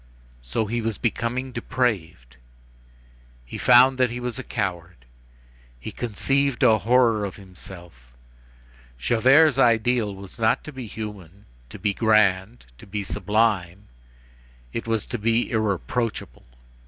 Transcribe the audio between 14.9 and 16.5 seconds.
to be irreproachable.